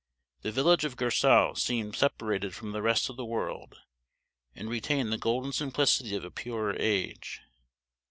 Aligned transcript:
The 0.41 0.51
village 0.51 0.83
of 0.83 0.95
Gersau 0.95 1.53
seemed 1.55 1.95
separated 1.95 2.55
from 2.55 2.71
the 2.71 2.81
rest 2.81 3.07
of 3.07 3.17
the 3.17 3.23
world, 3.23 3.75
and 4.55 4.67
retained 4.67 5.13
the 5.13 5.19
golden 5.19 5.51
simplicity 5.53 6.15
of 6.15 6.25
a 6.25 6.31
purer 6.31 6.75
age. 6.79 7.41